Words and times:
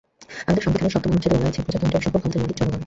আমাদের 0.45 0.63
সংবিধানের 0.65 0.93
সপ্তম 0.95 1.11
অনুচ্ছেদে 1.11 1.37
বলা 1.39 1.49
আছে, 1.51 1.61
প্রজাতন্ত্রের 1.65 2.05
সকল 2.05 2.17
ক্ষমতার 2.21 2.41
মালিক 2.43 2.57
জনগণ। 2.59 2.79